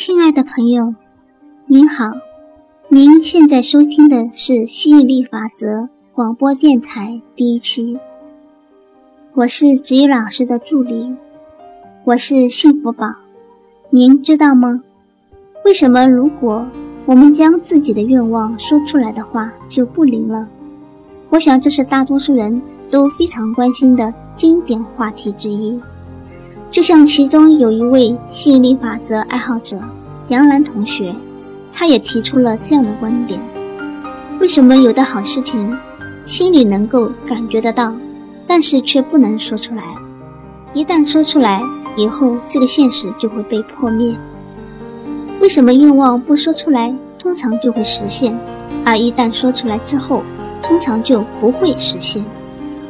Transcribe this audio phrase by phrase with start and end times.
[0.00, 0.94] 亲爱的朋友
[1.66, 2.12] 您好，
[2.86, 7.98] 您现在收听的是吸引力法则广播电台第一期。
[9.34, 11.12] 我是子宇老师的助理，
[12.04, 13.12] 我是幸福宝。
[13.90, 14.84] 您知道吗？
[15.64, 16.64] 为什么如果
[17.04, 20.46] 我们将自己的愿望说出来的话就不灵了？
[21.30, 25.76] 我想这是大多数人都非常关心的经典话题之一。
[26.70, 29.78] 就像其中有一位吸引力法则爱好者
[30.28, 31.14] 杨澜同学，
[31.72, 33.40] 他也提出了这样的观点：
[34.38, 35.74] 为什么有的好事情
[36.26, 37.94] 心里能够感觉得到，
[38.46, 39.82] 但是却不能说出来？
[40.74, 41.62] 一旦说出来
[41.96, 44.14] 以后，这个现实就会被破灭。
[45.40, 48.38] 为什么愿望不说出来，通常就会实现，
[48.84, 50.22] 而一旦说出来之后，
[50.62, 52.22] 通常就不会实现？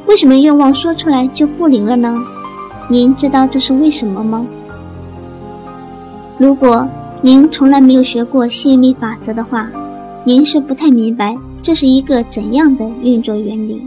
[0.07, 2.19] 为什么愿望说出来就不灵了呢？
[2.91, 4.47] 您知道这是为什么吗？
[6.39, 6.89] 如果
[7.21, 9.71] 您从来没有学过吸引力法则的话，
[10.25, 13.87] 您是不太明白这是一个怎样的运作原理。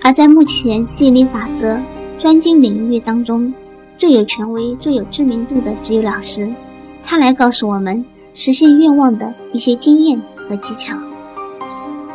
[0.00, 1.78] 而在目前吸引力法则
[2.18, 3.52] 专精领域当中，
[3.98, 6.48] 最有权威、最有知名度的只有老师，
[7.04, 10.96] 他来告诉我们实现愿望的一些经验和技巧。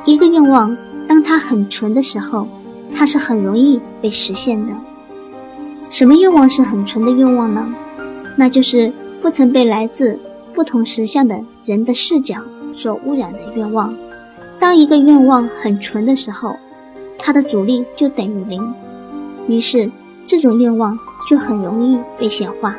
[0.06, 0.76] 一个愿望，
[1.08, 2.48] 当它很纯的时候，
[2.96, 4.74] 它是很容易被实现的。
[5.90, 7.68] 什么愿望是很纯的愿望呢？
[8.36, 8.92] 那就是
[9.22, 10.20] 不曾被来自
[10.54, 12.36] 不同实相的人的视角
[12.76, 13.94] 所污染的愿望。
[14.60, 16.56] 当一个愿望很纯的时候，
[17.18, 18.74] 它的阻力就等于零，
[19.48, 19.90] 于是
[20.26, 20.98] 这种愿望
[21.30, 22.76] 就很容易被显化。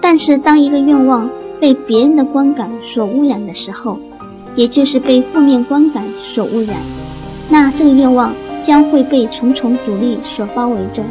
[0.00, 1.28] 但是当一个愿望
[1.60, 3.98] 被别人的观感所污染的时候，
[4.54, 6.02] 也就是被负面观感
[6.32, 6.76] 所污染，
[7.50, 11.02] 那这个愿望将会被重重阻力所包围着。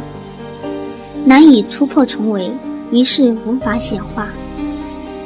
[1.24, 2.50] 难以突破重围，
[2.90, 4.28] 于是无法显化。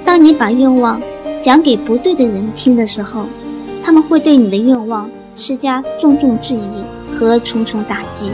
[0.05, 1.01] 当你把愿望
[1.41, 3.25] 讲给不对的人听的时候，
[3.83, 8.31] 他们会对你的愿望施加重重质疑和重重打击。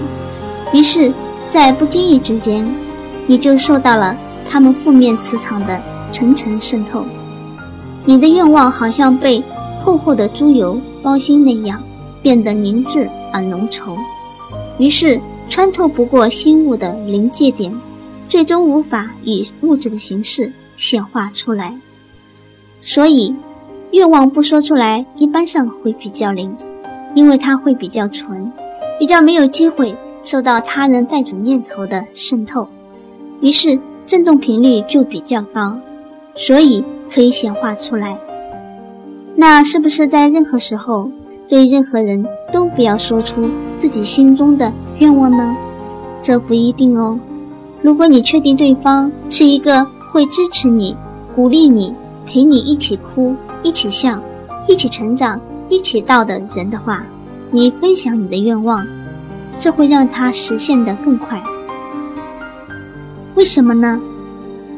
[0.72, 1.12] 于是，
[1.48, 2.66] 在不经意之间，
[3.26, 4.16] 你就受到了
[4.48, 7.04] 他们负面磁场的层层渗透。
[8.04, 9.42] 你的愿望好像被
[9.78, 11.80] 厚厚的猪油包心那样，
[12.22, 13.96] 变得凝滞而浓稠。
[14.78, 15.20] 于是。
[15.50, 17.74] 穿透不过心物的临界点，
[18.28, 21.76] 最终无法以物质的形式显化出来。
[22.82, 23.34] 所以，
[23.90, 26.56] 愿望不说出来，一般上会比较灵，
[27.16, 28.50] 因为它会比较纯，
[28.96, 32.68] 比较没有机会受到他人带主念头的渗透，
[33.40, 35.76] 于是振动频率就比较高，
[36.36, 38.16] 所以可以显化出来。
[39.34, 41.10] 那是不是在任何时候
[41.48, 44.72] 对任何人都不要说出自己心中的？
[45.00, 45.56] 愿望呢？
[46.22, 47.18] 这不一定哦。
[47.82, 50.94] 如果你确定对方是一个会支持你、
[51.34, 51.94] 鼓励你、
[52.26, 54.20] 陪你一起哭、一起笑、
[54.68, 55.40] 一起成长、
[55.70, 57.02] 一起到的人的话，
[57.50, 58.86] 你分享你的愿望，
[59.58, 61.42] 这会让他实现的更快。
[63.34, 63.98] 为什么呢？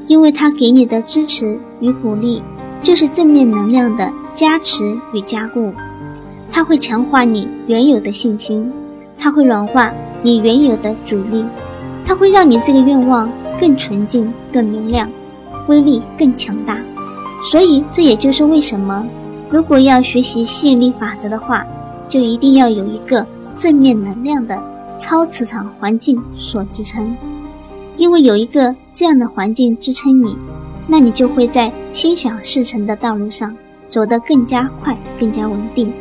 [0.06, 2.40] 因为他给你的支持与鼓励，
[2.84, 5.72] 就是正面能量的加持与加固，
[6.52, 8.70] 它会强化你原有的信心，
[9.18, 9.92] 它会软化。
[10.22, 11.44] 你原有的阻力，
[12.04, 15.10] 它会让你这个愿望更纯净、更明亮，
[15.68, 16.78] 威力更强大。
[17.50, 19.04] 所以，这也就是为什么，
[19.50, 21.66] 如果要学习吸引力法则的话，
[22.08, 23.26] 就一定要有一个
[23.56, 24.56] 正面能量的
[24.98, 27.16] 超磁场环境所支撑。
[27.96, 30.36] 因为有一个这样的环境支撑你，
[30.86, 33.54] 那你就会在心想事成的道路上
[33.88, 35.92] 走得更加快、更加稳定，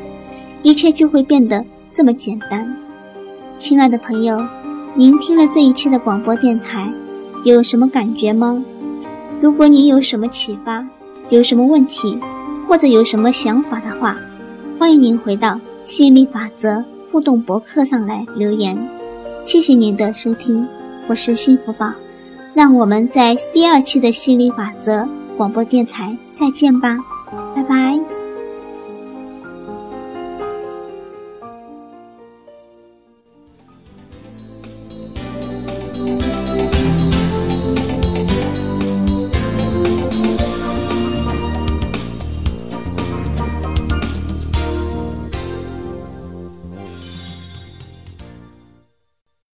[0.63, 2.73] 一切就会变得这么简单。
[3.61, 4.43] 亲爱的朋友，
[4.95, 6.91] 您听了这一期的广播电台，
[7.45, 8.65] 有什么感觉吗？
[9.39, 10.83] 如果您有什么启发，
[11.29, 12.17] 有什么问题，
[12.67, 14.17] 或者有什么想法的话，
[14.79, 18.75] 欢迎您回到吸引力法则互动博客上来留言。
[19.45, 20.67] 谢谢您的收听，
[21.07, 21.93] 我是幸福宝，
[22.55, 26.97] 让我们在第二期的吸引力法则广播电台再见吧，
[27.55, 28.10] 拜拜。